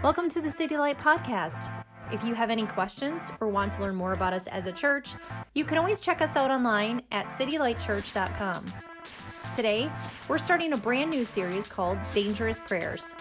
[0.00, 1.72] Welcome to the City Light Podcast.
[2.12, 5.16] If you have any questions or want to learn more about us as a church,
[5.56, 8.64] you can always check us out online at citylightchurch.com.
[9.56, 9.90] Today,
[10.28, 13.16] we're starting a brand new series called Dangerous Prayers.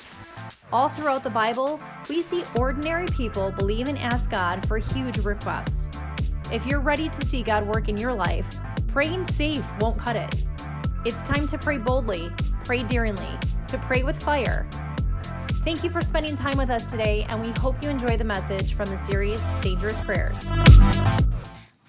[0.72, 1.80] All throughout the Bible,
[2.10, 5.90] we see ordinary people believe and ask God for huge requests.
[6.54, 10.46] If you're ready to see God work in your life, praying safe won't cut it.
[11.06, 12.30] It's time to pray boldly,
[12.64, 13.36] pray daringly,
[13.68, 14.70] to pray with fire.
[15.68, 18.74] Thank you for spending time with us today, and we hope you enjoy the message
[18.74, 20.50] from the series Dangerous Prayers.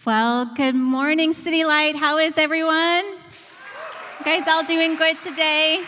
[0.05, 1.95] Well, good morning, City Light.
[1.95, 3.05] How is everyone?
[3.05, 5.85] You guys all doing good today?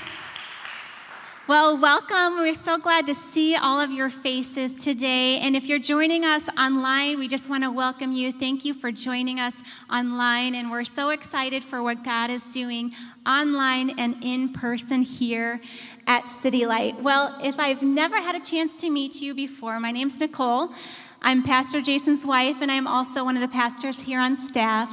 [1.51, 2.39] Well, welcome.
[2.39, 5.41] We're so glad to see all of your faces today.
[5.41, 8.31] And if you're joining us online, we just want to welcome you.
[8.31, 9.55] Thank you for joining us
[9.93, 10.55] online.
[10.55, 12.93] And we're so excited for what God is doing
[13.27, 15.61] online and in person here
[16.07, 17.03] at City Light.
[17.03, 20.73] Well, if I've never had a chance to meet you before, my name's Nicole.
[21.21, 24.89] I'm Pastor Jason's wife, and I'm also one of the pastors here on staff.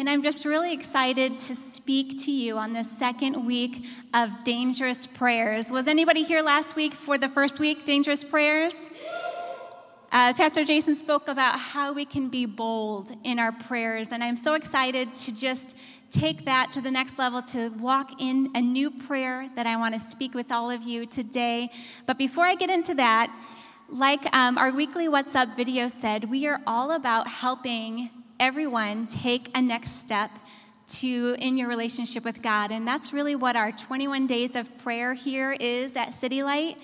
[0.00, 3.84] And I'm just really excited to speak to you on the second week
[4.14, 5.70] of Dangerous Prayers.
[5.70, 8.74] Was anybody here last week for the first week, Dangerous Prayers?
[10.10, 14.38] Uh, Pastor Jason spoke about how we can be bold in our prayers, and I'm
[14.38, 15.76] so excited to just
[16.10, 19.92] take that to the next level to walk in a new prayer that I want
[19.92, 21.68] to speak with all of you today.
[22.06, 23.30] But before I get into that,
[23.90, 28.08] like um, our weekly What's Up video said, we are all about helping
[28.40, 30.30] everyone take a next step
[30.88, 32.72] to in your relationship with God.
[32.72, 36.78] And that's really what our 21 days of prayer here is at City Light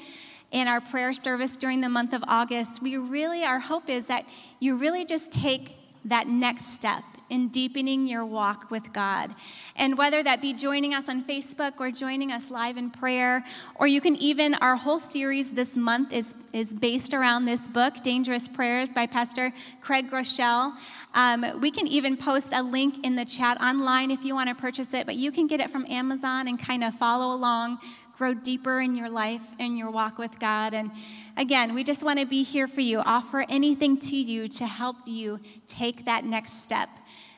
[0.53, 2.83] in our prayer service during the month of August.
[2.83, 4.27] We really our hope is that
[4.61, 9.35] you really just take that next step in deepening your walk with God.
[9.75, 13.87] And whether that be joining us on Facebook or joining us live in prayer, or
[13.87, 18.47] you can even, our whole series this month is, is based around this book, Dangerous
[18.47, 20.73] Prayers by Pastor Craig Groeschel.
[21.17, 24.55] Um, we can even post a link in the chat online if you want to
[24.55, 27.79] purchase it, but you can get it from Amazon and kind of follow along,
[28.19, 30.75] grow deeper in your life and your walk with God.
[30.75, 30.91] And
[31.39, 34.97] again, we just want to be here for you, offer anything to you to help
[35.07, 36.91] you take that next step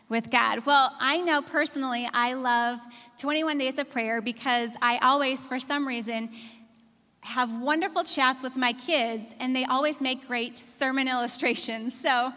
[0.09, 0.67] with God?
[0.67, 2.81] Well, I know personally I love
[3.19, 6.31] 21 days of prayer because I always, for some reason,
[7.21, 11.95] have wonderful chats with my kids and they always make great sermon illustrations.
[11.95, 12.33] So,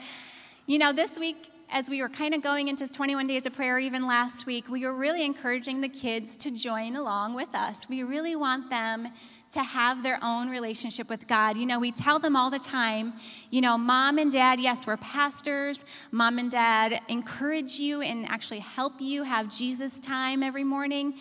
[0.68, 3.80] you know, this week, as we were kind of going into 21 days of prayer,
[3.80, 7.90] even last week, we were really encouraging the kids to join along with us.
[7.90, 9.08] We really want them
[9.54, 11.58] to have their own relationship with God.
[11.58, 13.14] You know, we tell them all the time,
[13.50, 15.84] you know, mom and dad, yes, we're pastors.
[16.12, 21.16] Mom and dad encourage you and actually help you have Jesus time every morning.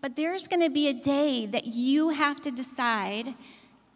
[0.00, 3.34] But there's going to be a day that you have to decide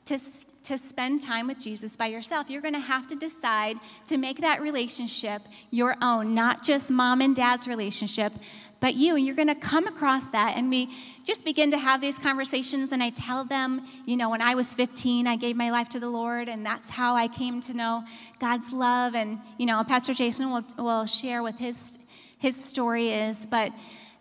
[0.07, 0.19] to,
[0.65, 2.51] to spend time with Jesus by yourself.
[2.51, 3.77] You're going to have to decide
[4.09, 8.33] to make that relationship your own, not just mom and dad's relationship,
[8.81, 9.17] but you.
[9.17, 10.57] And you're going to come across that.
[10.57, 10.91] And we
[11.25, 12.93] just begin to have these conversations.
[12.93, 16.01] And I tell them, you know, when I was 15, I gave my life to
[16.01, 16.49] the Lord.
[16.49, 18.05] And that's how I came to know
[18.39, 19.15] God's love.
[19.15, 21.99] And, you know, Pastor Jason will, will share what his,
[22.39, 23.47] his story is.
[23.47, 23.73] But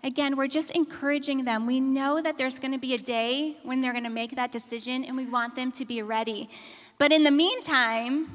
[0.03, 1.66] again, we're just encouraging them.
[1.66, 4.52] We know that there's going to be a day when they're going to make that
[4.52, 5.03] decision.
[5.03, 6.50] And we want them to be ready.
[6.97, 8.30] But in the meantime,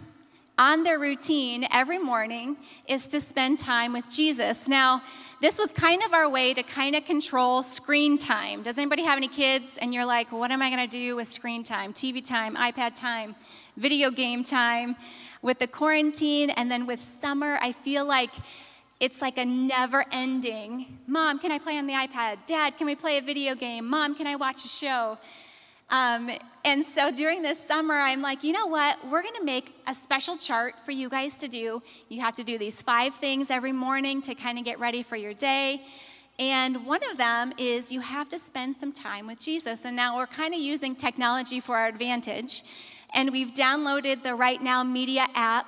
[0.59, 2.57] on their routine every morning
[2.87, 4.69] is to spend time with Jesus.
[4.69, 5.03] Now,
[5.41, 8.63] this was kind of our way to kind of control screen time.
[8.63, 11.27] Does anybody have any kids and you're like, what am I going to do with
[11.29, 11.93] screen time?
[11.93, 13.35] TV time, iPad time,
[13.77, 14.95] video game time.
[15.41, 18.31] With the quarantine and then with summer, I feel like
[19.03, 20.87] it's like a never ending.
[21.09, 22.39] Mom, can I play on the iPad?
[22.47, 23.91] Dad, can we play a video game?
[23.91, 25.19] Mom, can I watch a show?
[25.91, 26.31] Um,
[26.65, 29.05] and so during this summer, I'm like, you know what?
[29.05, 31.83] We're going to make a special chart for you guys to do.
[32.11, 35.17] You have to do these five things every morning to kind of get ready for
[35.17, 35.83] your day.
[36.39, 39.85] And one of them is you have to spend some time with Jesus.
[39.85, 42.63] And now we're kind of using technology for our advantage.
[43.13, 45.67] And we've downloaded the Right Now Media app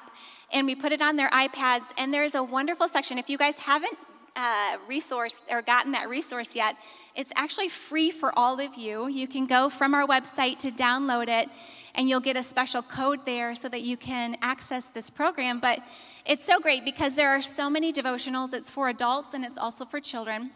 [0.54, 1.86] and we put it on their iPads.
[1.98, 3.18] And there's a wonderful section.
[3.18, 3.98] If you guys haven't
[4.36, 6.76] uh, resource or gotten that resource yet,
[7.14, 9.08] it's actually free for all of you.
[9.08, 11.48] You can go from our website to download it,
[11.94, 15.60] and you'll get a special code there so that you can access this program.
[15.60, 15.80] But
[16.24, 18.54] it's so great because there are so many devotionals.
[18.54, 20.50] It's for adults and it's also for children.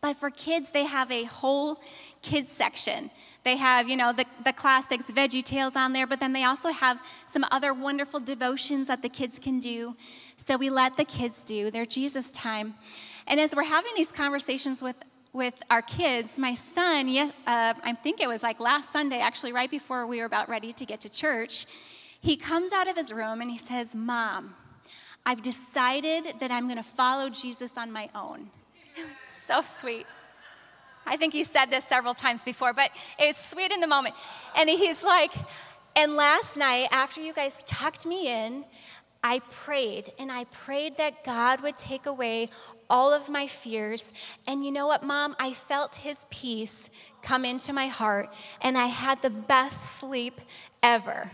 [0.00, 1.82] But for kids, they have a whole
[2.22, 3.10] kids section.
[3.44, 6.70] They have, you know, the, the classics, Veggie Tales on there, but then they also
[6.70, 9.96] have some other wonderful devotions that the kids can do.
[10.36, 12.74] So we let the kids do their Jesus time.
[13.26, 14.96] And as we're having these conversations with
[15.32, 19.70] with our kids, my son, uh, I think it was like last Sunday, actually, right
[19.70, 21.66] before we were about ready to get to church,
[22.20, 24.54] he comes out of his room and he says, Mom,
[25.26, 28.50] I've decided that I'm going to follow Jesus on my own.
[29.28, 30.06] so sweet.
[31.06, 34.14] I think he said this several times before, but it's sweet in the moment.
[34.56, 35.32] And he's like,
[35.96, 38.64] and last night, after you guys tucked me in,
[39.22, 42.50] I prayed and I prayed that God would take away
[42.88, 44.12] all of my fears.
[44.46, 45.34] And you know what, Mom?
[45.40, 46.88] I felt His peace
[47.22, 50.40] come into my heart and I had the best sleep
[50.82, 51.30] ever.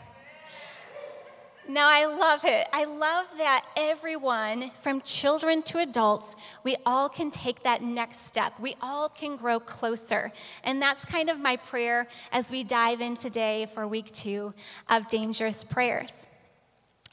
[1.67, 2.67] Now, I love it.
[2.75, 8.53] I love that everyone, from children to adults, we all can take that next step.
[8.61, 10.31] We all can grow closer.
[10.63, 14.53] And that's kind of my prayer as we dive in today for week two
[14.91, 16.27] of Dangerous Prayers.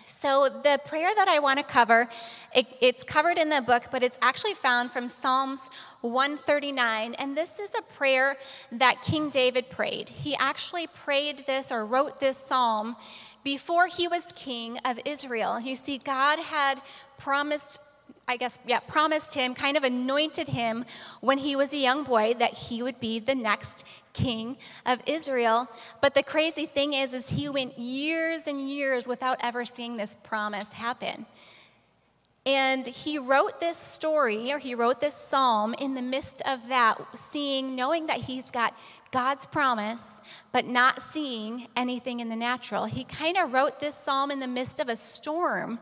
[0.07, 2.07] So, the prayer that I want to cover,
[2.53, 5.69] it, it's covered in the book, but it's actually found from Psalms
[6.01, 7.15] 139.
[7.15, 8.35] And this is a prayer
[8.73, 10.09] that King David prayed.
[10.09, 12.97] He actually prayed this or wrote this psalm
[13.43, 15.59] before he was king of Israel.
[15.59, 16.81] You see, God had
[17.17, 17.79] promised
[18.27, 20.85] I guess, yeah, promised him, kind of anointed him
[21.19, 25.67] when he was a young boy that he would be the next king of Israel.
[26.01, 30.15] But the crazy thing is, is he went years and years without ever seeing this
[30.15, 31.25] promise happen.
[32.45, 36.99] And he wrote this story, or he wrote this psalm in the midst of that,
[37.15, 38.75] seeing, knowing that he's got
[39.11, 40.21] God's promise,
[40.51, 42.85] but not seeing anything in the natural.
[42.85, 45.77] He kind of wrote this psalm in the midst of a storm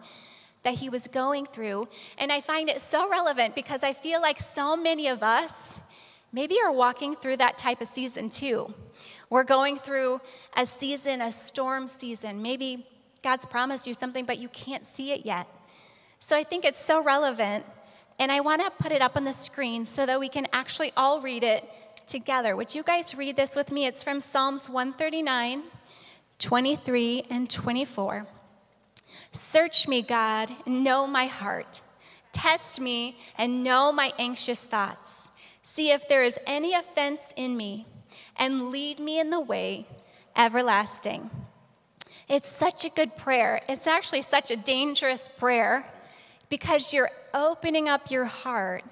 [0.64, 1.88] that he was going through.
[2.18, 5.80] And I find it so relevant because I feel like so many of us
[6.34, 8.74] maybe are walking through that type of season too.
[9.30, 10.20] We're going through
[10.58, 12.42] a season, a storm season.
[12.42, 12.86] Maybe
[13.24, 15.48] God's promised you something, but you can't see it yet.
[16.20, 17.66] So I think it's so relevant.
[18.20, 20.92] And I want to put it up on the screen so that we can actually
[20.98, 21.64] all read it
[22.06, 22.56] together.
[22.56, 23.86] Would you guys read this with me?
[23.86, 25.64] It's from Psalms 139,
[26.38, 28.28] 23, and 24.
[29.32, 31.82] Search me, God, and know my heart.
[32.34, 35.30] Test me and know my anxious thoughts.
[35.62, 37.86] See if there is any offense in me,
[38.38, 39.86] and lead me in the way
[40.36, 41.30] everlasting.
[42.28, 43.62] It's such a good prayer.
[43.70, 45.86] It's actually such a dangerous prayer
[46.50, 48.84] because you're opening up your heart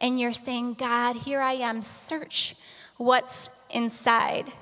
[0.00, 2.56] and you're saying, God, here I am, search
[2.96, 4.52] what's inside.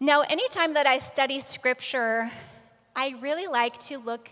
[0.00, 2.30] Now, anytime that I study scripture,
[2.96, 4.30] I really like to look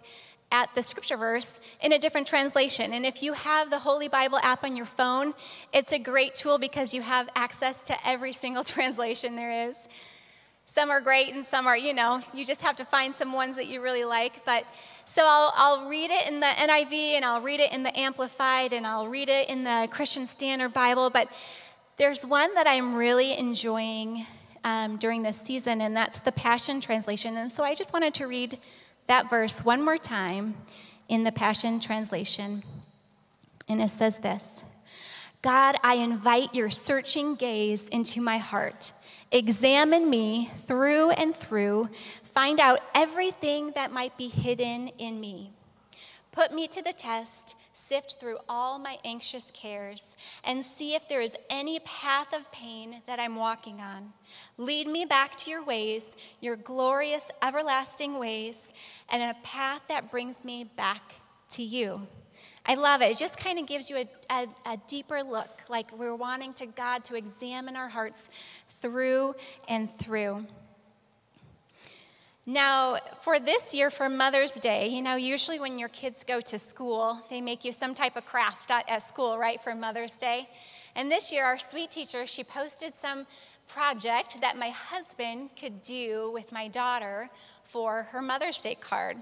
[0.52, 2.92] at the scripture verse in a different translation.
[2.92, 5.32] And if you have the Holy Bible app on your phone,
[5.72, 9.78] it's a great tool because you have access to every single translation there is.
[10.66, 13.56] Some are great and some are, you know, you just have to find some ones
[13.56, 14.44] that you really like.
[14.44, 14.64] But
[15.12, 18.72] so I'll, I'll read it in the NIV and I'll read it in the Amplified
[18.72, 21.10] and I'll read it in the Christian Standard Bible.
[21.10, 21.28] But
[21.96, 24.24] there's one that I'm really enjoying
[24.62, 27.36] um, during this season, and that's the Passion Translation.
[27.36, 28.58] And so I just wanted to read
[29.08, 30.54] that verse one more time
[31.08, 32.62] in the Passion Translation.
[33.68, 34.62] And it says this
[35.42, 38.92] God, I invite your searching gaze into my heart.
[39.32, 41.88] Examine me through and through.
[42.32, 45.52] Find out everything that might be hidden in me.
[46.32, 51.20] Put me to the test sift through all my anxious cares and see if there
[51.20, 54.12] is any path of pain that I'm walking on.
[54.58, 58.72] Lead me back to your ways, your glorious, everlasting ways,
[59.10, 61.02] and a path that brings me back
[61.50, 62.06] to you.
[62.64, 63.10] I love it.
[63.10, 66.66] It just kind of gives you a, a, a, deeper look, like we're wanting to
[66.66, 68.30] God to examine our hearts
[68.68, 69.34] through
[69.66, 70.46] and through.
[72.46, 76.58] Now, for this year, for Mother's Day, you know, usually when your kids go to
[76.58, 80.48] school, they make you some type of craft at school, right, for Mother's Day.
[80.96, 83.26] And this year, our sweet teacher, she posted some
[83.68, 87.28] project that my husband could do with my daughter
[87.64, 89.18] for her Mother's Day card.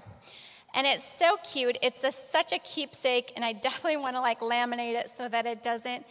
[0.73, 1.77] And it's so cute.
[1.83, 5.45] It's a, such a keepsake, and I definitely want to like laminate it so that
[5.45, 6.05] it doesn't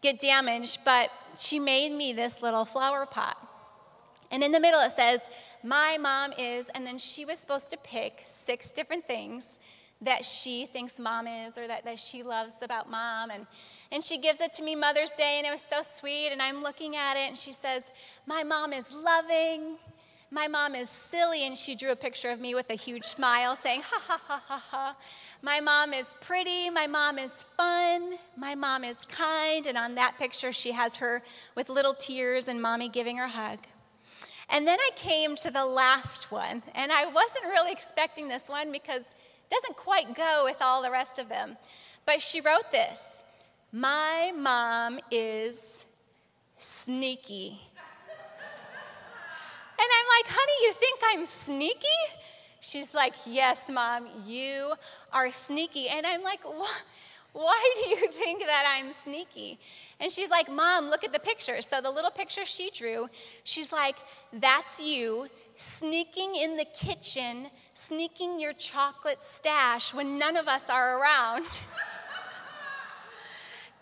[0.00, 0.80] get damaged.
[0.84, 3.47] But she made me this little flower pot.
[4.30, 5.22] And in the middle it says,
[5.62, 9.58] My mom is, and then she was supposed to pick six different things
[10.00, 13.30] that she thinks mom is or that, that she loves about mom.
[13.30, 13.46] And,
[13.90, 16.28] and she gives it to me Mother's Day, and it was so sweet.
[16.30, 17.90] And I'm looking at it, and she says,
[18.26, 19.76] My mom is loving.
[20.30, 23.56] My mom is silly, and she drew a picture of me with a huge smile
[23.56, 24.96] saying, Ha ha ha ha ha.
[25.42, 26.68] My mom is pretty.
[26.70, 28.18] My mom is fun.
[28.36, 29.66] My mom is kind.
[29.66, 31.22] And on that picture, she has her
[31.54, 33.58] with little tears and mommy giving her a hug.
[34.50, 38.72] And then I came to the last one, and I wasn't really expecting this one
[38.72, 41.56] because it doesn't quite go with all the rest of them.
[42.06, 43.22] But she wrote this
[43.72, 45.84] My mom is
[46.56, 47.60] sneaky.
[49.80, 51.86] And I'm like, honey, you think I'm sneaky?
[52.60, 54.74] She's like, yes, mom, you
[55.12, 55.88] are sneaky.
[55.88, 56.82] And I'm like, what?
[57.32, 59.58] Why do you think that I'm sneaky?
[60.00, 61.60] And she's like, Mom, look at the picture.
[61.62, 63.08] So the little picture she drew,
[63.44, 63.96] she's like,
[64.32, 71.00] That's you sneaking in the kitchen, sneaking your chocolate stash when none of us are
[71.00, 71.44] around.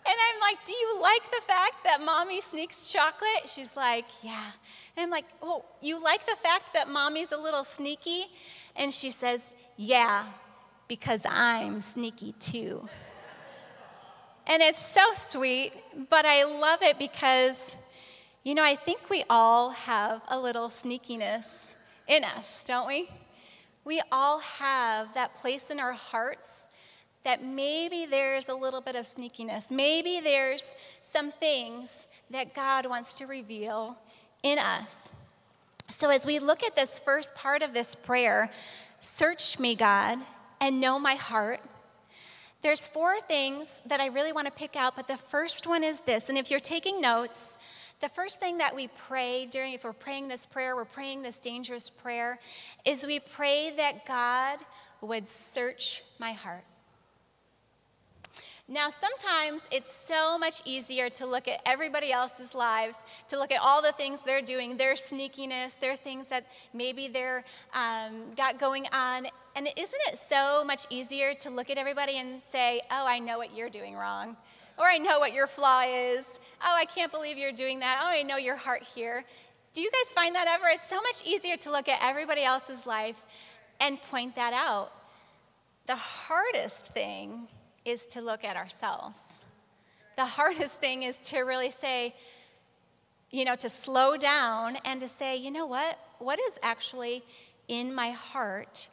[0.09, 3.43] And I'm like, Do you like the fact that mommy sneaks chocolate?
[3.45, 4.51] She's like, Yeah.
[4.95, 8.27] And I'm like, Oh, you like the fact that mommy's a little sneaky?
[8.77, 10.23] And she says, Yeah,
[10.87, 12.87] because I'm sneaky too.
[14.49, 15.73] And it's so sweet,
[16.09, 17.75] but I love it because,
[18.45, 21.75] you know, I think we all have a little sneakiness
[22.07, 23.09] in us, don't we?
[23.83, 26.69] We all have that place in our hearts
[27.25, 29.69] that maybe there's a little bit of sneakiness.
[29.69, 30.73] Maybe there's
[31.03, 33.97] some things that God wants to reveal
[34.43, 35.11] in us.
[35.89, 38.49] So, as we look at this first part of this prayer,
[39.01, 40.19] search me, God,
[40.61, 41.59] and know my heart.
[42.67, 46.01] There's four things that I really want to pick out, but the first one is
[46.01, 46.27] this.
[46.27, 47.57] And if you're taking notes,
[48.01, 51.37] the first thing that we pray during, if we're praying this prayer, we're praying this
[51.37, 52.37] dangerous prayer,
[52.83, 54.59] is we pray that God
[54.99, 56.65] would search my heart.
[58.67, 63.61] Now, sometimes it's so much easier to look at everybody else's lives, to look at
[63.63, 68.85] all the things they're doing, their sneakiness, their things that maybe they're um, got going
[68.91, 69.27] on.
[69.57, 73.39] And isn't it so much easier to look at everybody and say, oh, I know
[73.39, 74.37] what you're doing wrong?
[74.77, 76.39] Or I know what your flaw is.
[76.61, 78.01] Oh, I can't believe you're doing that.
[78.03, 79.25] Oh, I know your heart here.
[79.73, 80.65] Do you guys find that ever?
[80.67, 83.25] It's so much easier to look at everybody else's life
[83.81, 84.91] and point that out.
[85.87, 87.47] The hardest thing
[87.83, 89.43] is to look at ourselves.
[90.17, 92.13] The hardest thing is to really say,
[93.31, 95.97] you know, to slow down and to say, you know what?
[96.19, 97.23] What is actually
[97.67, 98.89] in my heart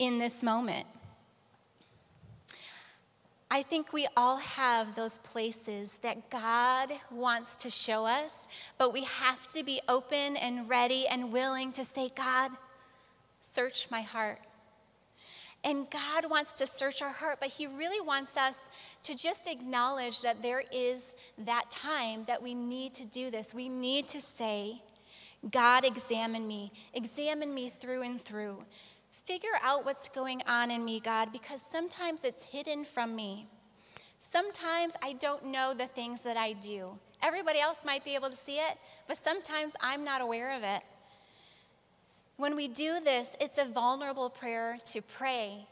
[0.00, 0.86] in this moment?
[3.52, 9.04] I think we all have those places that God wants to show us, but we
[9.04, 12.50] have to be open and ready and willing to say, God,
[13.40, 14.38] search my heart.
[15.62, 18.68] And God wants to search our heart, but He really wants us
[19.02, 23.52] to just acknowledge that there is that time that we need to do this.
[23.52, 24.80] We need to say,
[25.50, 28.64] God, examine me, examine me through and through.
[29.30, 33.46] Figure out what's going on in me, God, because sometimes it's hidden from me.
[34.18, 36.98] Sometimes I don't know the things that I do.
[37.22, 40.82] Everybody else might be able to see it, but sometimes I'm not aware of it.
[42.38, 45.64] When we do this, it's a vulnerable prayer to pray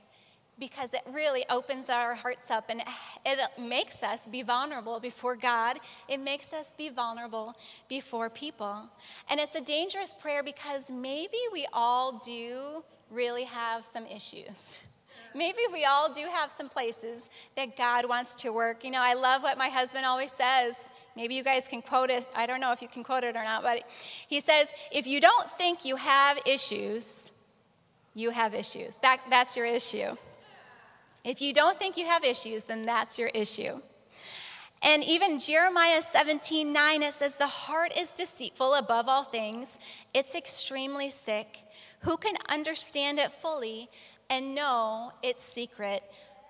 [0.58, 2.82] because it really opens our hearts up and
[3.24, 5.78] it makes us be vulnerable before God.
[6.08, 7.54] It makes us be vulnerable
[7.88, 8.88] before people.
[9.30, 14.80] And it's a dangerous prayer because maybe we all do really have some issues.
[15.34, 18.84] Maybe we all do have some places that God wants to work.
[18.84, 20.90] You know, I love what my husband always says.
[21.16, 22.26] Maybe you guys can quote it.
[22.34, 23.82] I don't know if you can quote it or not, but
[24.28, 27.30] he says, if you don't think you have issues,
[28.14, 28.96] you have issues.
[28.98, 30.16] That, that's your issue.
[31.24, 33.80] If you don't think you have issues, then that's your issue.
[34.82, 39.78] And even Jeremiah 17 9, it says, The heart is deceitful above all things,
[40.14, 41.58] it's extremely sick.
[42.02, 43.90] Who can understand it fully?
[44.30, 46.02] and know its secret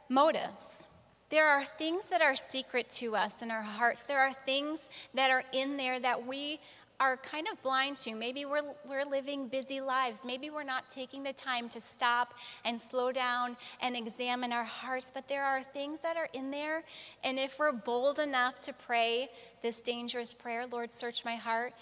[0.08, 0.88] motives.
[1.30, 4.04] There are things that are secret to us in our hearts.
[4.04, 6.58] There are things that are in there that we
[7.00, 8.14] are kind of blind to.
[8.14, 10.24] Maybe we're, we're living busy lives.
[10.24, 15.12] Maybe we're not taking the time to stop and slow down and examine our hearts.
[15.14, 16.82] But there are things that are in there.
[17.22, 19.28] And if we're bold enough to pray
[19.62, 21.72] this dangerous prayer, Lord, search my heart,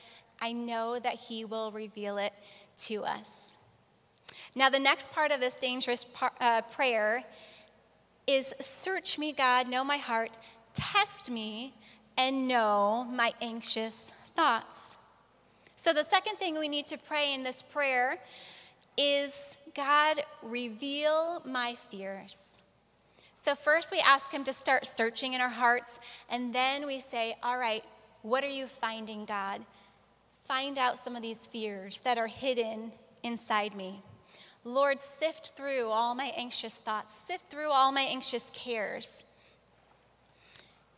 [0.41, 2.33] I know that He will reveal it
[2.81, 3.53] to us.
[4.55, 7.25] Now, the next part of this dangerous par- uh, prayer
[8.27, 10.37] is Search me, God, know my heart,
[10.75, 11.73] test me,
[12.19, 14.97] and know my anxious thoughts.
[15.77, 18.19] So, the second thing we need to pray in this prayer
[18.97, 22.63] is God, reveal my fears.
[23.35, 27.37] So, first we ask Him to start searching in our hearts, and then we say,
[27.43, 27.85] All right,
[28.23, 29.61] what are you finding, God?
[30.45, 32.93] Find out some of these fears that are hidden
[33.23, 34.03] inside me.
[34.65, 39.25] Lord, sift through all my anxious thoughts, sift through all my anxious cares.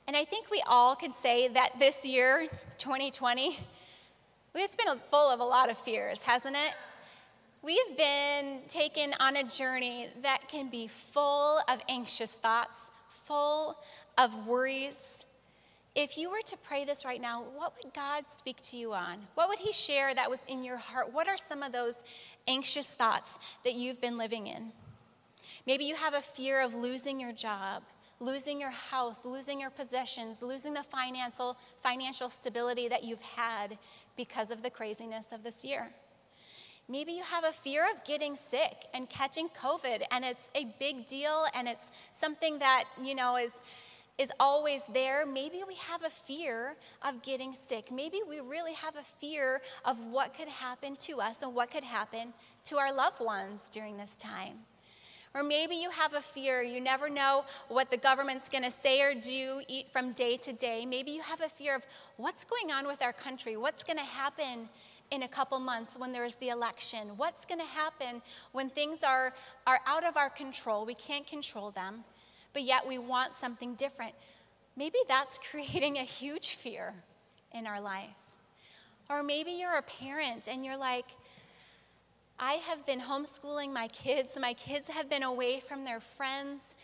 [0.07, 2.47] And I think we all can say that this year,
[2.79, 3.59] 2020,
[4.61, 6.75] it's been full of a lot of fears, hasn't it?
[7.63, 12.89] We've been taken on a journey that can be full of anxious thoughts,
[13.25, 13.77] full
[14.17, 15.25] of worries.
[15.95, 19.19] if you were to pray this right now, what would God speak to you on?
[19.35, 21.13] What would He share that was in your heart?
[21.13, 22.03] What are some of those
[22.47, 24.73] anxious thoughts that you've been living in?
[25.67, 27.83] Maybe you have a fear of losing your job,
[28.21, 33.79] losing your house, losing your possessions, losing the financial, financial stability that you've had
[34.17, 35.89] because of the craziness of this year.
[36.89, 41.07] Maybe you have a fear of getting sick and catching COVID, and it's a big
[41.07, 43.53] deal, and it's something that, you know, is
[44.19, 45.25] is always there.
[45.25, 47.93] Maybe we have a fear of getting sick.
[47.93, 51.85] Maybe we really have a fear of what could happen to us and what could
[51.85, 52.35] happen
[52.65, 54.59] to our loved ones during this time.
[55.35, 59.15] Or maybe you have a fear, you never know what the government's gonna say or
[59.15, 60.87] do eat from day to day.
[60.87, 64.69] Maybe you have a fear of what's going on with our country, what's gonna happen
[65.11, 69.33] in a couple months when there's the election, what's gonna happen when things are,
[69.67, 72.05] are out of our control, we can't control them
[72.53, 74.15] but yet we want something different.
[74.77, 76.95] Maybe that's creating a huge fear
[77.53, 78.09] in our life.
[79.09, 81.07] Or maybe you're a parent and you're like,
[82.41, 84.37] I have been homeschooling my kids.
[84.41, 86.77] My kids have been away from their friends.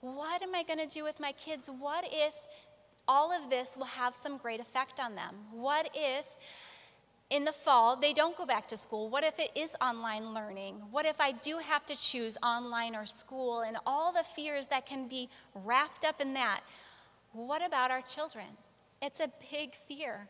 [0.00, 1.68] What am I going to do with my kids?
[1.68, 2.34] What if
[3.08, 5.34] all of this will have some great effect on them?
[5.52, 6.26] What if
[7.30, 9.08] in the fall, they don't go back to school.
[9.08, 10.74] What if it is online learning?
[10.90, 14.84] What if I do have to choose online or school and all the fears that
[14.84, 16.60] can be wrapped up in that?
[17.32, 18.46] What about our children?
[19.00, 20.28] It's a big fear.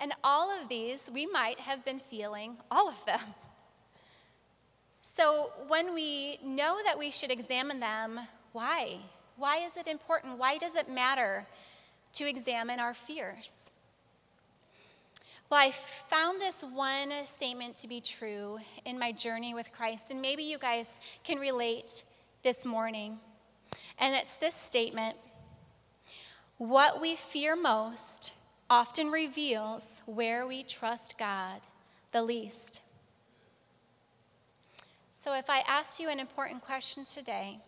[0.00, 3.20] And all of these, we might have been feeling all of them.
[5.14, 8.20] So when we know that we should examine them,
[8.52, 8.96] why?
[9.36, 10.36] Why is it important?
[10.36, 11.46] Why does it matter
[12.14, 13.70] to examine our fears?
[15.48, 20.20] Well, I found this one statement to be true in my journey with Christ, and
[20.20, 22.02] maybe you guys can relate
[22.42, 23.18] this morning.
[23.98, 25.16] And it's this statement
[26.58, 28.34] What we fear most
[28.68, 31.60] often reveals where we trust God
[32.12, 32.82] the least.
[35.26, 37.58] So, if I asked you an important question today,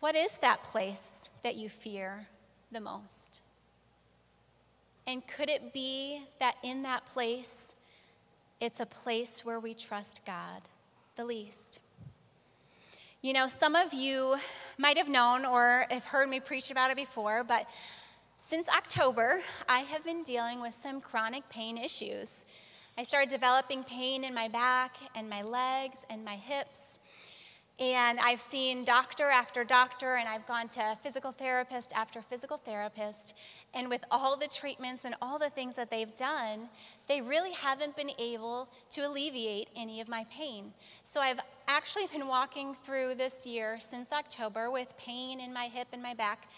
[0.00, 2.26] what is that place that you fear
[2.72, 3.42] the most?
[5.06, 7.76] And could it be that in that place,
[8.58, 10.62] it's a place where we trust God
[11.14, 11.78] the least?
[13.22, 14.34] You know, some of you
[14.78, 17.68] might have known or have heard me preach about it before, but
[18.36, 22.46] since October, I have been dealing with some chronic pain issues.
[22.98, 26.98] I started developing pain in my back and my legs and my hips.
[27.80, 33.34] And I've seen doctor after doctor, and I've gone to physical therapist after physical therapist.
[33.72, 36.68] And with all the treatments and all the things that they've done,
[37.08, 40.74] they really haven't been able to alleviate any of my pain.
[41.04, 45.88] So I've actually been walking through this year since October with pain in my hip
[45.94, 46.48] and my back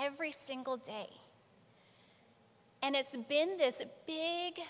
[0.00, 1.10] every single day.
[2.82, 4.60] And it's been this big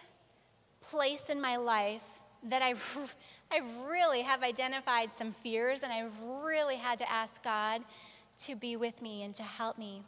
[0.80, 2.74] place in my life that I,
[3.52, 7.82] I really have identified some fears and I've really had to ask God
[8.38, 10.02] to be with me and to help me.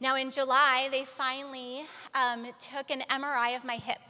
[0.00, 4.00] Now, in July, they finally um, took an MRI of my hip.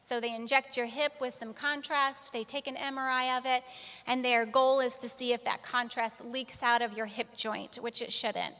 [0.00, 3.62] So they inject your hip with some contrast, they take an MRI of it,
[4.06, 7.76] and their goal is to see if that contrast leaks out of your hip joint,
[7.76, 8.54] which it shouldn't.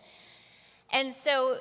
[0.90, 1.59] And so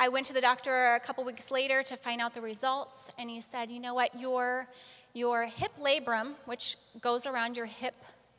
[0.00, 3.28] I went to the doctor a couple weeks later to find out the results, and
[3.28, 4.68] he said, You know what, your
[5.12, 7.96] your hip labrum, which goes around your hip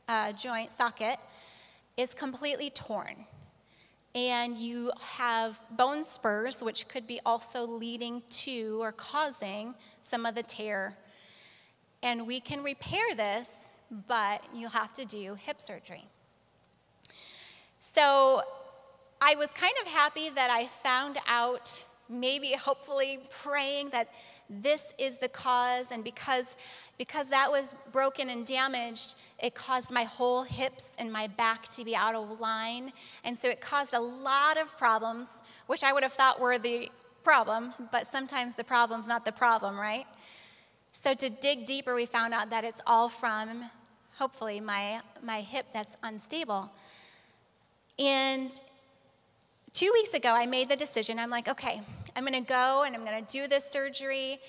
[0.08, 1.18] uh, joint socket,
[1.98, 3.26] is completely torn.
[4.16, 10.36] And you have bone spurs, which could be also leading to or causing some of
[10.36, 10.96] the tear.
[12.02, 13.68] And we can repair this,
[14.08, 16.06] but you'll have to do hip surgery.
[17.82, 18.44] So
[19.22, 24.10] I was kind of happy that I found out, maybe hopefully praying that
[24.50, 26.56] this is the cause and because
[26.98, 31.86] because that was broken and damaged it caused my whole hips and my back to
[31.86, 32.92] be out of line.
[33.24, 36.90] And so it caused a lot of problems which i would have thought were the
[37.24, 40.08] problem but sometimes the problem's not the problem right?
[40.94, 43.66] So to dig deeper we found out that it's all from
[44.18, 46.72] hopefully my my hip that's unstable.
[48.00, 48.60] And
[49.74, 51.20] two weeks ago, I made the decision.
[51.20, 51.82] I'm like, okay,
[52.16, 54.40] I'm going to go and I'm going to do this surgery.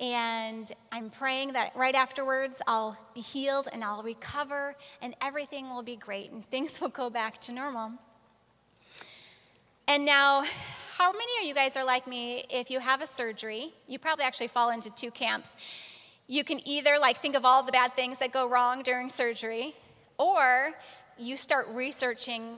[0.00, 5.84] And I'm praying that right afterwards I'll be healed and I'll recover and everything will
[5.84, 7.92] be great and things will go back to normal.
[9.86, 10.44] And now,
[10.96, 12.44] how many of you guys are like me?
[12.48, 15.56] If you have a surgery, you probably actually fall into two camps.
[16.26, 19.74] You can either like think of all the bad things that go wrong during surgery,
[20.16, 20.72] or
[21.18, 22.56] you start researching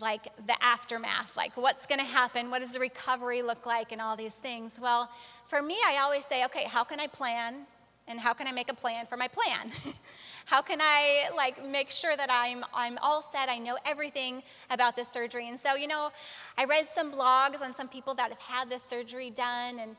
[0.00, 4.00] like the aftermath, like what's going to happen, what does the recovery look like, and
[4.00, 4.78] all these things.
[4.80, 5.10] Well,
[5.46, 7.66] for me, I always say, okay, how can I plan,
[8.06, 9.70] and how can I make a plan for my plan?
[10.46, 13.48] how can I like make sure that I'm I'm all set?
[13.48, 15.48] I know everything about this surgery.
[15.48, 16.10] And so, you know,
[16.56, 19.96] I read some blogs on some people that have had this surgery done, and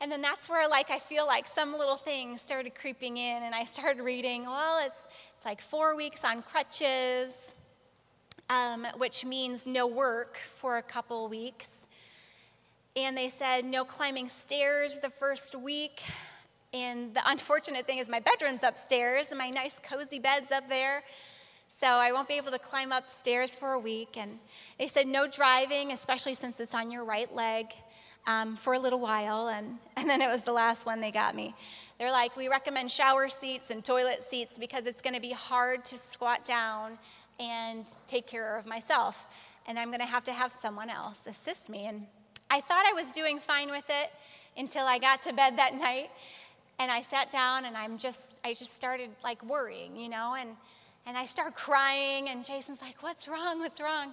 [0.00, 3.54] and then that's where like I feel like some little things started creeping in, and
[3.54, 4.44] I started reading.
[4.44, 7.54] Well, it's it's like four weeks on crutches
[8.48, 11.86] um, which means no work for a couple weeks.
[12.94, 16.02] And they said no climbing stairs the first week.
[16.74, 21.02] And the unfortunate thing is, my bedroom's upstairs and my nice cozy bed's up there.
[21.68, 24.16] So I won't be able to climb up stairs for a week.
[24.16, 24.38] And
[24.78, 27.66] they said no driving, especially since it's on your right leg,
[28.26, 29.48] um, for a little while.
[29.48, 31.54] And, and then it was the last one they got me.
[31.98, 35.84] They're like, we recommend shower seats and toilet seats because it's going to be hard
[35.86, 36.98] to squat down
[37.42, 39.26] and take care of myself.
[39.66, 41.86] And I'm going to have to have someone else assist me.
[41.86, 42.06] And
[42.50, 44.10] I thought I was doing fine with it
[44.56, 46.10] until I got to bed that night.
[46.78, 50.50] And I sat down and I'm just, I just started like worrying, you know, and,
[51.06, 52.28] and I start crying.
[52.28, 53.58] And Jason's like, What's wrong?
[53.58, 54.12] What's wrong?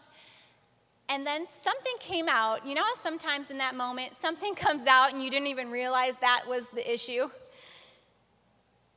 [1.08, 2.66] And then something came out.
[2.66, 6.44] You know sometimes in that moment something comes out and you didn't even realize that
[6.48, 7.30] was the issue?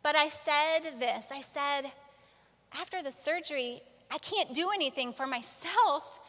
[0.03, 1.93] But I said this I said,
[2.75, 6.21] after the surgery, I can't do anything for myself,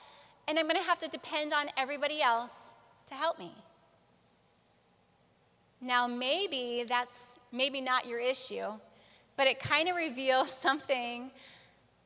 [0.47, 2.73] and I'm going to have to depend on everybody else
[3.07, 3.51] to help me.
[5.81, 8.67] Now, maybe that's maybe not your issue,
[9.35, 11.29] but it kind of reveals something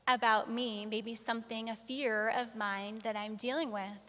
[0.08, 4.02] about me, maybe something, a fear of mine that I'm dealing with.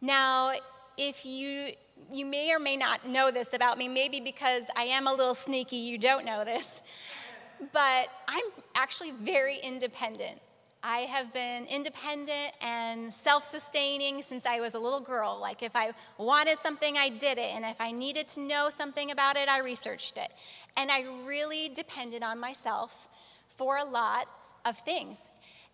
[0.00, 0.54] Now,
[0.96, 1.72] if you
[2.10, 5.34] you may or may not know this about me, maybe because I am a little
[5.34, 6.80] sneaky, you don't know this.
[7.72, 10.40] But I'm actually very independent.
[10.82, 15.38] I have been independent and self sustaining since I was a little girl.
[15.40, 17.54] Like, if I wanted something, I did it.
[17.54, 20.30] And if I needed to know something about it, I researched it.
[20.76, 23.08] And I really depended on myself
[23.56, 24.26] for a lot
[24.64, 25.28] of things.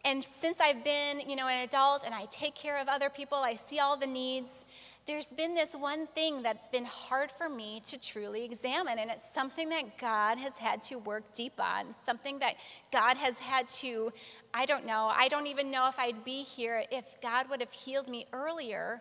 [0.05, 3.39] And since I've been, you know, an adult and I take care of other people,
[3.39, 4.65] I see all the needs,
[5.07, 9.25] there's been this one thing that's been hard for me to truly examine, and it's
[9.33, 12.55] something that God has had to work deep on, something that
[12.91, 14.11] God has had to,
[14.53, 17.73] I don't know, I don't even know if I'd be here if God would have
[17.73, 19.01] healed me earlier,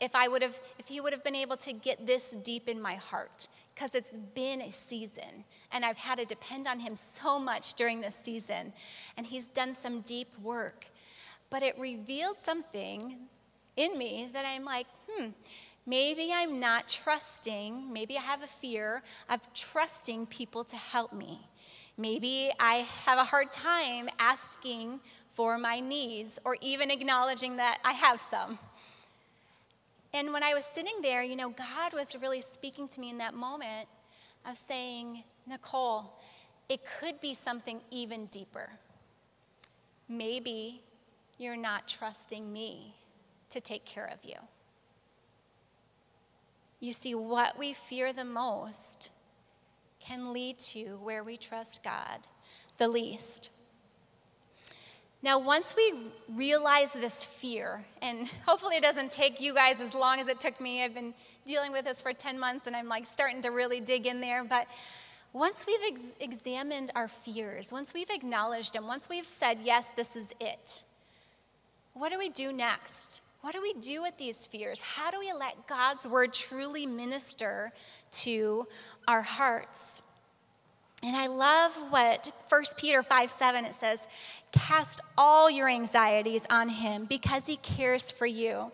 [0.00, 2.80] if I would have, if He would have been able to get this deep in
[2.80, 7.38] my heart, because it's been a season, and I've had to depend on Him so
[7.38, 8.72] much during this season,
[9.18, 10.86] and He's done some deep work.
[11.50, 13.16] But it revealed something
[13.76, 15.28] in me that I'm like, hmm,
[15.86, 21.40] maybe I'm not trusting, maybe I have a fear of trusting people to help me.
[21.98, 25.00] Maybe I have a hard time asking
[25.32, 28.58] for my needs or even acknowledging that I have some.
[30.14, 33.18] And when I was sitting there, you know, God was really speaking to me in
[33.18, 33.88] that moment
[34.46, 36.20] of saying, Nicole,
[36.68, 38.70] it could be something even deeper.
[40.08, 40.82] Maybe
[41.38, 42.94] you're not trusting me
[43.52, 44.36] to take care of you.
[46.80, 49.10] You see, what we fear the most
[50.00, 52.18] can lead to where we trust God
[52.78, 53.50] the least.
[55.22, 60.18] Now, once we realize this fear, and hopefully it doesn't take you guys as long
[60.18, 61.14] as it took me, I've been
[61.46, 64.42] dealing with this for 10 months and I'm like starting to really dig in there,
[64.42, 64.66] but
[65.32, 70.16] once we've ex- examined our fears, once we've acknowledged them, once we've said, yes, this
[70.16, 70.82] is it,
[71.94, 73.22] what do we do next?
[73.42, 74.80] What do we do with these fears?
[74.80, 77.72] How do we let God's word truly minister
[78.12, 78.66] to
[79.08, 80.00] our hearts?
[81.02, 84.06] And I love what 1 Peter 5 7 it says,
[84.52, 88.70] cast all your anxieties on him because he cares for you.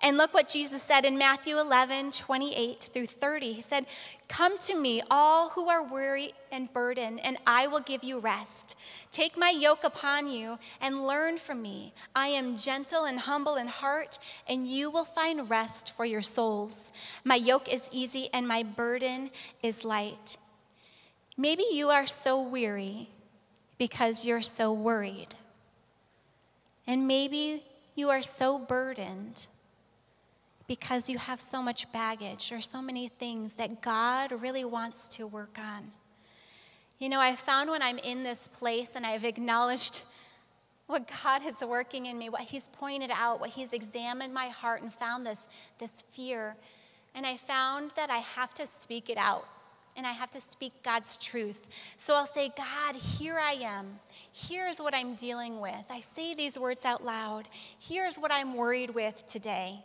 [0.00, 3.52] And look what Jesus said in Matthew 11, 28 through 30.
[3.52, 3.84] He said,
[4.28, 8.76] Come to me, all who are weary and burdened, and I will give you rest.
[9.10, 11.94] Take my yoke upon you and learn from me.
[12.14, 16.92] I am gentle and humble in heart, and you will find rest for your souls.
[17.24, 19.30] My yoke is easy and my burden
[19.64, 20.36] is light.
[21.36, 23.08] Maybe you are so weary
[23.78, 25.34] because you're so worried.
[26.86, 27.64] And maybe
[27.96, 29.48] you are so burdened
[30.68, 35.26] because you have so much baggage or so many things that God really wants to
[35.26, 35.90] work on.
[36.98, 40.02] You know, I found when I'm in this place and I've acknowledged
[40.86, 44.82] what God is working in me, what He's pointed out, what He's examined my heart
[44.82, 46.56] and found this, this fear.
[47.14, 49.46] And I found that I have to speak it out.
[49.98, 51.68] and I have to speak God's truth.
[51.96, 53.98] So I'll say, God, here I am.
[54.32, 55.84] Here's what I'm dealing with.
[55.90, 57.48] I say these words out loud.
[57.80, 59.80] Here's what I'm worried with today.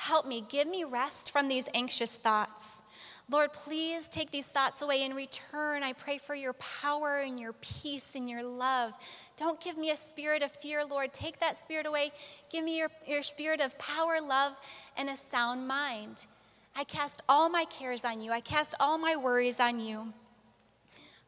[0.00, 2.82] Help me, give me rest from these anxious thoughts.
[3.30, 5.04] Lord, please take these thoughts away.
[5.04, 8.94] In return, I pray for your power and your peace and your love.
[9.36, 11.12] Don't give me a spirit of fear, Lord.
[11.12, 12.12] Take that spirit away.
[12.50, 14.54] Give me your, your spirit of power, love,
[14.96, 16.24] and a sound mind.
[16.74, 20.14] I cast all my cares on you, I cast all my worries on you.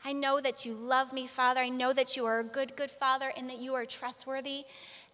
[0.02, 1.60] I know that you love me, Father.
[1.60, 4.64] I know that you are a good, good Father and that you are trustworthy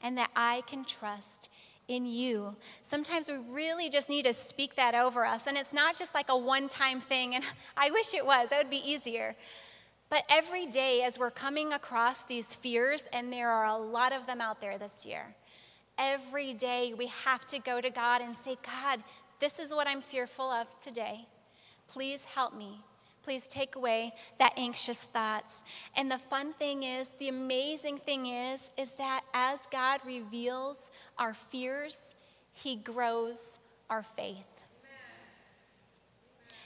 [0.00, 1.50] and that I can trust
[1.88, 2.55] in you.
[2.83, 5.46] Sometimes we really just need to speak that over us.
[5.46, 7.44] And it's not just like a one time thing, and
[7.77, 9.35] I wish it was, that would be easier.
[10.11, 14.27] But every day, as we're coming across these fears, and there are a lot of
[14.27, 15.35] them out there this year,
[15.98, 19.03] every day we have to go to God and say, God,
[19.40, 21.27] this is what I'm fearful of today.
[21.88, 22.81] Please help me.
[23.22, 25.64] Please take away that anxious thoughts.
[25.96, 31.35] And the fun thing is, the amazing thing is, is that as God reveals our
[31.35, 32.14] fears,
[32.54, 33.59] He grows
[33.90, 34.37] our faith.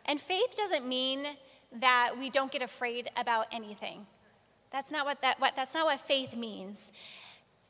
[0.04, 1.24] And faith doesn't mean
[1.80, 4.06] that we don't get afraid about anything.
[4.70, 6.92] That's not what that what, that's not what faith means.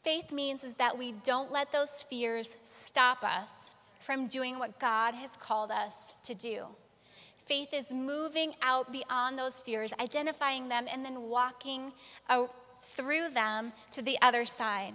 [0.03, 5.15] Faith means is that we don't let those fears stop us from doing what God
[5.15, 6.67] has called us to do.
[7.45, 11.93] Faith is moving out beyond those fears, identifying them, and then walking
[12.29, 14.95] out through them to the other side.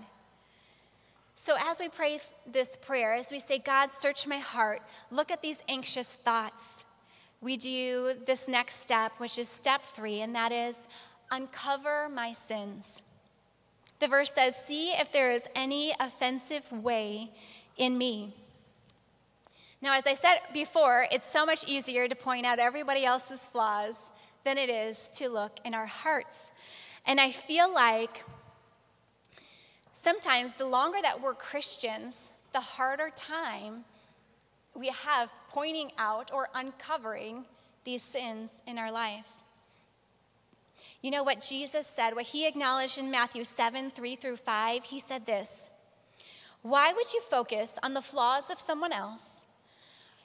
[1.35, 2.19] So, as we pray
[2.51, 4.81] this prayer, as we say, God, search my heart,
[5.11, 6.83] look at these anxious thoughts,
[7.41, 10.87] we do this next step, which is step three, and that is
[11.29, 13.03] uncover my sins.
[13.99, 17.31] The verse says, See if there is any offensive way
[17.77, 18.33] in me.
[19.81, 23.97] Now, as I said before, it's so much easier to point out everybody else's flaws
[24.43, 26.51] than it is to look in our hearts.
[27.05, 28.23] And I feel like
[29.93, 33.85] sometimes the longer that we're Christians, the harder time
[34.73, 37.45] we have pointing out or uncovering
[37.83, 39.27] these sins in our life.
[41.01, 44.83] You know what Jesus said, what he acknowledged in Matthew 7 3 through 5?
[44.85, 45.69] He said this
[46.61, 49.36] Why would you focus on the flaws of someone else?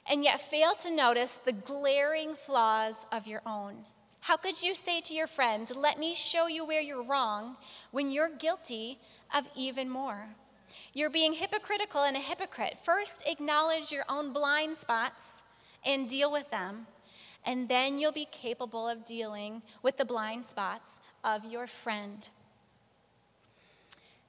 [0.09, 3.85] And yet fail to notice the glaring flaws of your own?
[4.21, 7.57] How could you say to your friend, Let me show you where you're wrong,
[7.91, 8.99] when you're guilty
[9.33, 10.29] of even more?
[10.93, 12.77] You're being hypocritical and a hypocrite.
[12.83, 15.43] First, acknowledge your own blind spots
[15.85, 16.87] and deal with them,
[17.45, 22.29] and then you'll be capable of dealing with the blind spots of your friend.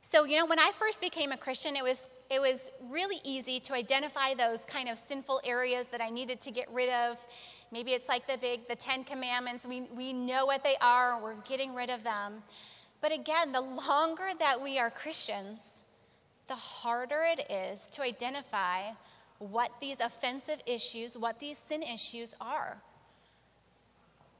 [0.02, 3.60] So, you know, when I first became a Christian, it was it was really easy
[3.60, 7.24] to identify those kind of sinful areas that I needed to get rid of.
[7.70, 9.66] Maybe it's like the big, the Ten Commandments.
[9.66, 12.42] We, we know what they are, we're getting rid of them.
[13.00, 15.84] But again, the longer that we are Christians,
[16.46, 18.92] the harder it is to identify
[19.38, 22.78] what these offensive issues, what these sin issues are.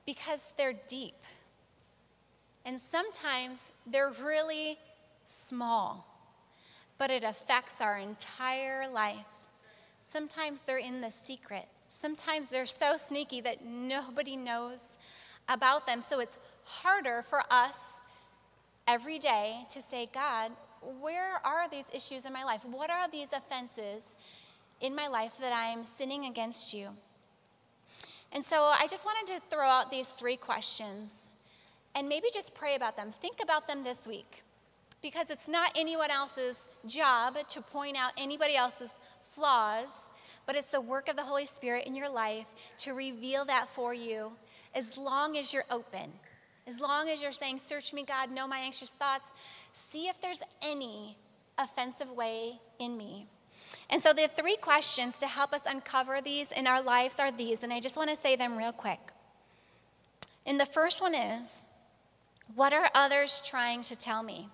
[0.07, 1.15] Because they're deep.
[2.65, 4.79] And sometimes they're really
[5.27, 6.14] small
[6.99, 9.27] but it affects our entire life.
[10.01, 11.67] Sometimes they're in the secret.
[11.89, 14.99] Sometimes they're so sneaky that nobody knows
[15.49, 16.03] about them.
[16.03, 18.01] So it's harder for us
[18.87, 20.53] every day to say, God,
[21.01, 22.65] where are these issues in my life?
[22.65, 24.17] What are these offenses
[24.81, 26.89] in my life that I'm sinning against you?
[28.33, 31.33] And so I just wanted to throw out these three questions
[31.95, 33.13] and maybe just pray about them.
[33.21, 34.44] Think about them this week
[35.05, 38.99] because it's not anyone else's job to point out anybody else's
[39.33, 40.11] flaws,
[40.47, 42.47] but it's the work of the Holy Spirit in your life
[42.79, 44.33] to reveal that for you
[44.75, 46.11] as long as you're open.
[46.67, 49.35] As long as you're saying, Search me, God, know my anxious thoughts,
[49.75, 51.19] see if there's any
[51.59, 53.27] offensive way in me.
[53.91, 57.63] And so, the three questions to help us uncover these in our lives are these,
[57.63, 59.01] and I just want to say them real quick.
[60.47, 61.67] And the first one is,
[62.55, 64.49] What are others trying to tell me?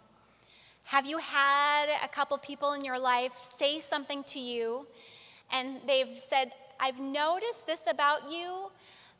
[0.90, 4.88] Have you had a couple people in your life say something to you
[5.52, 6.50] and they've said,
[6.80, 8.72] I've noticed this about you?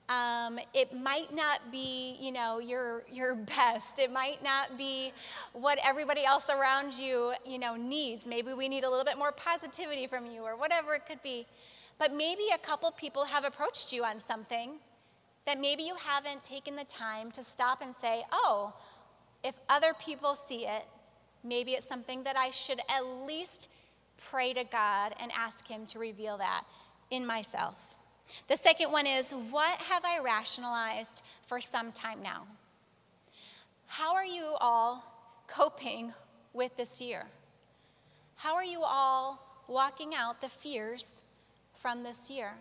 [0.09, 4.00] Um, it might not be, you know, your your best.
[4.00, 5.12] It might not be
[5.52, 8.26] what everybody else around you, you know, needs.
[8.26, 11.46] Maybe we need a little bit more positivity from you, or whatever it could be.
[11.98, 14.72] But maybe a couple people have approached you on something
[15.46, 18.72] that maybe you haven't taken the time to stop and say, "Oh,
[19.44, 20.85] if other people see it,
[21.42, 23.70] Maybe it's something that I should at least
[24.31, 26.64] pray to God and ask Him to reveal that
[27.11, 27.83] in myself.
[28.48, 32.46] The second one is what have I rationalized for some time now?
[33.87, 35.05] How are you all
[35.48, 36.12] coping
[36.53, 37.24] with this year?
[38.37, 41.22] How are you all walking out the fears
[41.74, 42.53] from this year?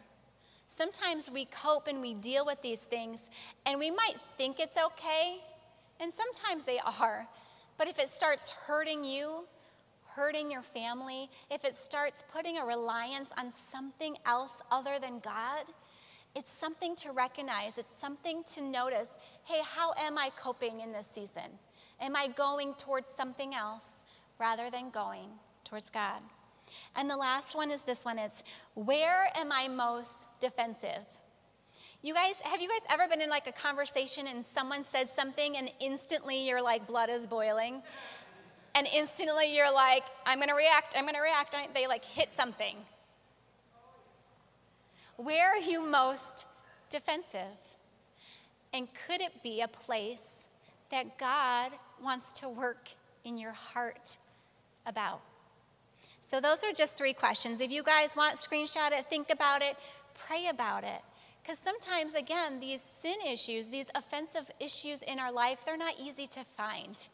[0.68, 3.30] Sometimes we cope and we deal with these things,
[3.66, 5.40] and we might think it's okay,
[6.00, 7.28] and sometimes they are.
[7.80, 9.46] But if it starts hurting you,
[10.10, 15.64] hurting your family, if it starts putting a reliance on something else other than God,
[16.36, 17.78] it's something to recognize.
[17.78, 19.18] It's something to notice.
[19.46, 21.58] Hey, how am I coping in this season?
[22.02, 24.04] Am I going towards something else
[24.40, 25.30] rather than going
[25.64, 26.22] towards God?
[26.98, 28.44] And the last one is this one it's
[28.76, 31.06] where am I most defensive?
[32.02, 35.58] You guys, have you guys ever been in like a conversation and someone says something
[35.58, 37.82] and instantly your like blood is boiling?
[38.74, 41.54] And instantly you're like, I'm gonna react, I'm gonna react.
[41.74, 42.78] They like hit something.
[45.18, 46.46] Where are you most
[46.90, 47.42] defensive?
[48.74, 50.48] And could it be a place
[50.92, 52.88] that God wants to work
[53.26, 54.16] in your heart
[54.86, 55.20] about?
[56.22, 57.60] So, those are just three questions.
[57.60, 59.76] If you guys want, screenshot it, think about it,
[60.14, 61.02] pray about it.
[61.42, 66.28] Because sometimes, again, these sin issues, these offensive issues in our life, they're not easy
[66.28, 67.08] to find.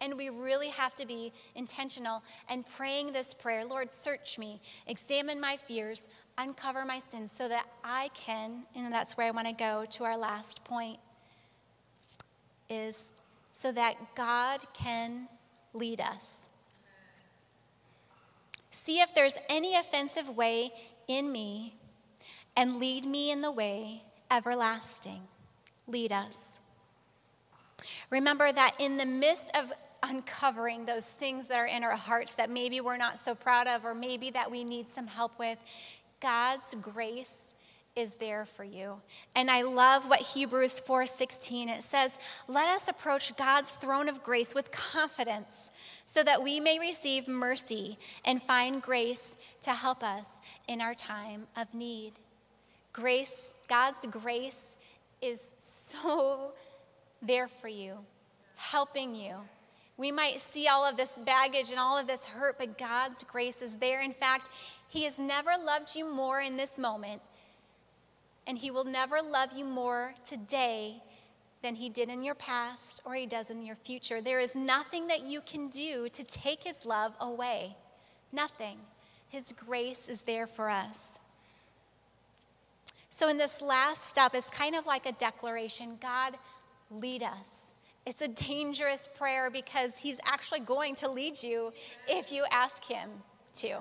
[0.00, 5.40] And we really have to be intentional and praying this prayer Lord, search me, examine
[5.40, 6.06] my fears,
[6.38, 10.04] uncover my sins so that I can, and that's where I want to go to
[10.04, 10.98] our last point,
[12.68, 13.12] is
[13.52, 15.28] so that God can
[15.72, 16.50] lead us.
[18.70, 20.70] See if there's any offensive way
[21.08, 21.74] in me
[22.56, 25.22] and lead me in the way everlasting.
[25.86, 26.60] Lead us.
[28.10, 32.50] Remember that in the midst of uncovering those things that are in our hearts that
[32.50, 35.58] maybe we're not so proud of or maybe that we need some help with,
[36.20, 37.54] God's grace
[37.94, 39.00] is there for you.
[39.34, 44.54] And I love what Hebrews 4:16 it says, "Let us approach God's throne of grace
[44.54, 45.70] with confidence,
[46.04, 51.48] so that we may receive mercy and find grace to help us in our time
[51.56, 52.18] of need."
[52.96, 54.74] Grace, God's grace
[55.20, 56.52] is so
[57.20, 57.98] there for you,
[58.56, 59.34] helping you.
[59.98, 63.60] We might see all of this baggage and all of this hurt, but God's grace
[63.60, 64.00] is there.
[64.00, 64.48] In fact,
[64.88, 67.20] He has never loved you more in this moment,
[68.46, 71.02] and He will never love you more today
[71.60, 74.22] than He did in your past or He does in your future.
[74.22, 77.76] There is nothing that you can do to take His love away.
[78.32, 78.78] Nothing.
[79.28, 81.18] His grace is there for us.
[83.18, 86.34] So, in this last step, it's kind of like a declaration God,
[86.90, 87.74] lead us.
[88.04, 91.72] It's a dangerous prayer because he's actually going to lead you
[92.06, 93.08] if you ask him
[93.54, 93.78] to.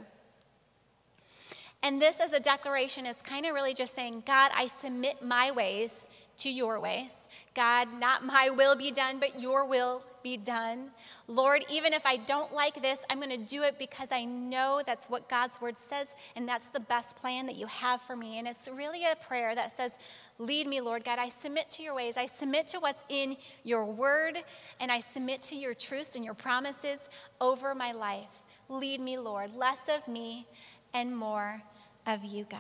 [1.84, 5.52] And this, as a declaration, is kind of really just saying, God, I submit my
[5.52, 7.28] ways to your ways.
[7.54, 10.90] God, not my will be done, but your will be done.
[11.28, 14.82] Lord, even if I don't like this, I'm going to do it because I know
[14.84, 18.40] that's what God's word says, and that's the best plan that you have for me.
[18.40, 20.00] And it's really a prayer that says,
[20.40, 21.20] Lead me, Lord God.
[21.20, 22.18] I submit to your ways.
[22.18, 24.40] I submit to what's in your word,
[24.80, 27.08] and I submit to your truths and your promises
[27.40, 28.42] over my life.
[28.68, 29.56] Lead me, Lord.
[29.56, 30.48] Less of me
[30.92, 31.62] and more
[32.08, 32.60] of you, God.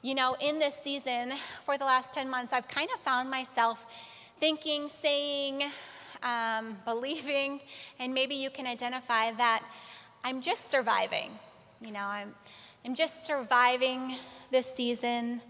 [0.00, 1.32] You know, in this season,
[1.64, 3.86] for the last 10 months, I've kind of found myself
[4.38, 5.62] thinking, saying,
[6.22, 7.60] um, believing,
[7.98, 9.62] and maybe you can identify that
[10.24, 11.30] I'm just surviving.
[11.80, 12.34] You know, I'm,
[12.84, 14.16] I'm just surviving
[14.50, 15.40] this season.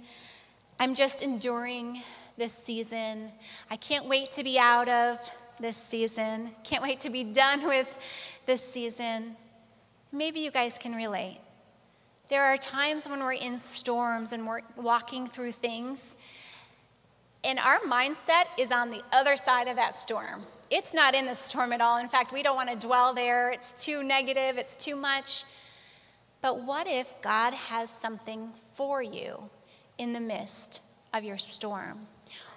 [0.79, 2.03] I'm just enduring
[2.37, 3.31] this season.
[3.71, 5.19] I can't wait to be out of
[5.59, 6.51] this season.
[6.65, 7.89] Can't wait to be done with
[8.45, 9.37] this season.
[10.13, 11.39] Maybe you guys can relate.
[12.29, 16.17] There are times when we're in storms and we're walking through things,
[17.47, 20.43] and our mindset is on the other side of that storm.
[20.69, 21.99] It's not in the storm at all.
[21.99, 23.53] In fact, we don't want to dwell there.
[23.53, 25.45] It's too negative, it's too much.
[26.43, 29.49] But what if God has something for you
[29.97, 30.83] in the midst
[31.15, 32.09] of your storm?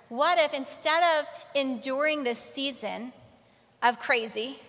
[0.09, 3.13] What if instead of enduring this season
[3.83, 4.59] of crazy,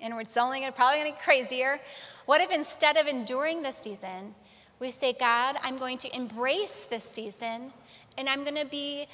[0.00, 1.80] and it's only gonna, probably going to get crazier,
[2.24, 4.34] what if instead of enduring this season,
[4.80, 7.72] we say, God, I'm going to embrace this season
[8.18, 9.06] and I'm going to be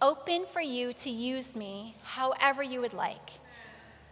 [0.00, 3.30] open for you to use me however you would like.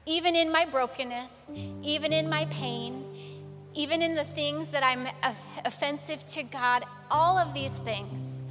[0.06, 3.04] Even in my brokenness, even in my pain,
[3.74, 5.06] even in the things that I'm
[5.64, 8.42] offensive to God, all of these things,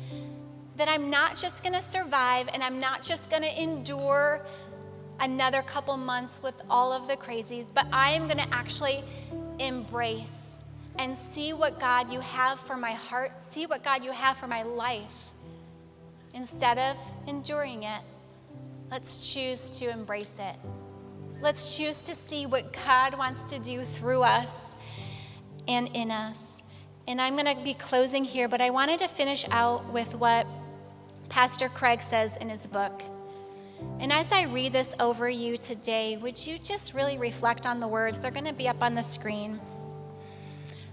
[0.76, 4.46] that I'm not just gonna survive and I'm not just gonna endure
[5.20, 9.04] another couple months with all of the crazies, but I am gonna actually
[9.60, 10.60] embrace
[11.00, 14.48] and see what God you have for my heart, see what God you have for
[14.48, 15.23] my life.
[16.34, 18.02] Instead of enduring it,
[18.90, 20.56] let's choose to embrace it.
[21.42, 24.76] Let's choose to see what God wants to do through us
[25.68, 26.62] and in us.
[27.08, 30.48] And I'm going to be closing here, but I wanted to finish out with what
[31.30, 33.04] Pastor Craig says in his book.
[34.00, 37.88] And as I read this over you today, would you just really reflect on the
[37.88, 38.22] words?
[38.22, 39.60] They're going to be up on the screen.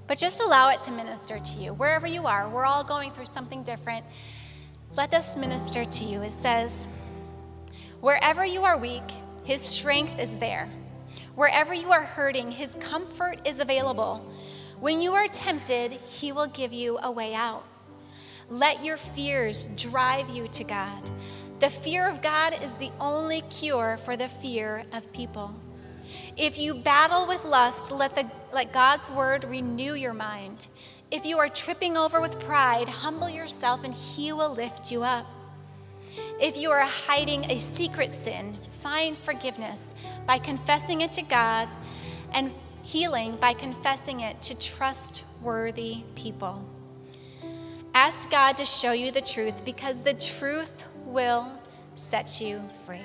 [0.07, 1.73] But just allow it to minister to you.
[1.75, 4.05] Wherever you are, we're all going through something different.
[4.97, 6.23] Let this minister to you.
[6.23, 6.89] It says,
[8.01, 9.03] Wherever you are weak,
[9.45, 10.69] his strength is there.
[11.37, 14.27] Wherever you are hurting, his comfort is available.
[14.81, 17.65] When you are tempted, he will give you a way out.
[18.49, 21.11] Let your fears drive you to God.
[21.61, 25.55] The fear of God is the only cure for the fear of people.
[26.37, 30.67] If you battle with lust, let, the, let God's word renew your mind.
[31.11, 35.27] If you are tripping over with pride, humble yourself and he will lift you up.
[36.41, 39.95] If you are hiding a secret sin, find forgiveness
[40.27, 41.69] by confessing it to God
[42.33, 42.53] and
[42.85, 46.65] healing by confessing it to trustworthy people.
[47.93, 51.53] Ask God to show you the truth because the truth will
[51.97, 53.01] set you free.